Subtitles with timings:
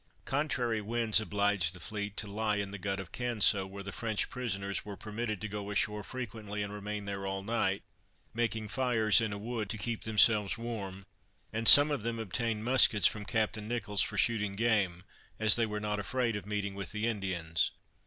[0.25, 4.31] Contrary winds obliged the fleet to lie in the Gut of Canso, where the French
[4.31, 7.83] prisoners were permitted to go ashore frequently, and remain there all night,
[8.33, 11.05] making fires in a wood to keep themselves warm,
[11.53, 15.03] and some of them obtained muskets from Captain Nicholls for shooting game,
[15.39, 17.69] as they were not afraid of meeting with the Indians.